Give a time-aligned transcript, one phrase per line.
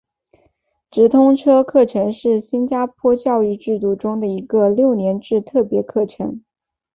[0.89, 6.41] 直通车课程是新加坡教育制度中的一个六年制特别课程。